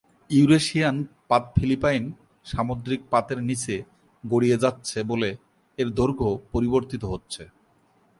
Eurasian 0.29 0.95
পাত 1.27 1.43
Philippine 1.55 2.03
সামুদ্রিক 2.45 3.01
পাতের 3.09 3.39
নিচে 3.43 3.75
গড়িয়ে 4.23 4.57
যাচ্ছে 4.57 4.97
বলে 5.03 5.29
এর 5.77 5.87
দৈর্ঘ্য 5.89 6.29
পরিবর্তিত 6.51 7.03
হচ্ছে। 7.05 7.43